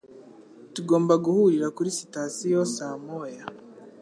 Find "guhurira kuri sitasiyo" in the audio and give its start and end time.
1.25-2.59